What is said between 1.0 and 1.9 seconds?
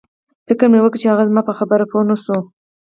چې هغوی زما په خبره